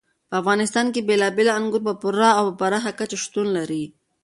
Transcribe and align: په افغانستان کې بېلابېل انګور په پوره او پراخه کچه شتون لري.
په 0.29 0.35
افغانستان 0.41 0.85
کې 0.93 1.05
بېلابېل 1.07 1.49
انګور 1.57 1.81
په 1.87 1.93
پوره 2.01 2.29
او 2.39 2.45
پراخه 2.59 2.91
کچه 2.99 3.17
شتون 3.23 3.47
لري. 3.57 3.83